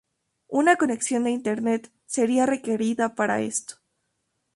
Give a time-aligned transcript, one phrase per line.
[0.47, 3.75] Una conexión de internet sería requerida para esto.